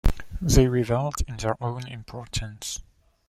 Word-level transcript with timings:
They 0.41 0.65
revelled 0.67 1.17
in 1.27 1.37
their 1.37 1.55
own 1.63 1.85
importance. 1.85 2.81